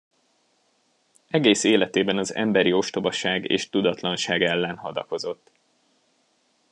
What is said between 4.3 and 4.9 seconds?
ellen